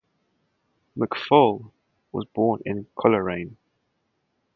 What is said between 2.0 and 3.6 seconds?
was born in Coleraine.